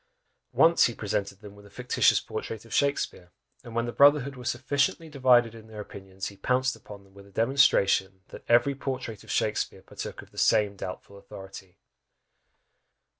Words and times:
Once 0.55 0.85
he 0.85 0.95
presented 0.95 1.41
them 1.41 1.53
with 1.55 1.63
a 1.63 1.69
fictitious 1.69 2.19
portrait 2.19 2.65
of 2.65 2.73
Shakspeare, 2.73 3.29
and 3.63 3.75
when 3.75 3.85
the 3.85 3.91
brotherhood 3.91 4.35
were 4.35 4.43
sufficiently 4.45 5.09
divided 5.09 5.53
in 5.53 5.67
their 5.67 5.79
opinions, 5.79 6.29
he 6.29 6.37
pounced 6.37 6.75
upon 6.75 7.03
them 7.03 7.13
with 7.13 7.27
a 7.27 7.31
demonstration, 7.31 8.21
that 8.29 8.43
every 8.49 8.73
portrait 8.73 9.23
of 9.23 9.29
Shakspeare 9.29 9.83
partook 9.83 10.23
of 10.23 10.31
the 10.31 10.39
same 10.39 10.75
doubtful 10.75 11.19
authority! 11.19 11.77